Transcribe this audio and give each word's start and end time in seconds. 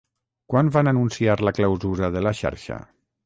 Quan 0.53 0.71
van 0.77 0.89
anunciar 0.91 1.35
la 1.49 1.53
clausura 1.59 2.11
de 2.17 2.27
la 2.29 2.35
xarxa? 2.43 2.81